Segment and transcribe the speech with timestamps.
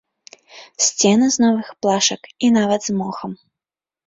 [0.85, 3.31] Сцены з новых плашак і нават з мохам.